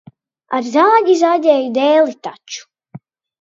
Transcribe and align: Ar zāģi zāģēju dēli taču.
Ar 0.59 0.63
zāģi 0.75 1.17
zāģēju 1.19 1.69
dēli 1.77 2.17
taču. 2.29 2.65